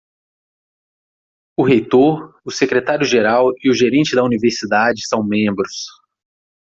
O 1.55 1.61
reitor, 1.63 2.35
o 2.43 2.49
secretário 2.49 3.05
geral 3.05 3.51
e 3.63 3.69
o 3.69 3.73
gerente 3.75 4.15
da 4.15 4.23
universidade 4.23 5.05
são 5.05 5.23
membros. 5.23 5.85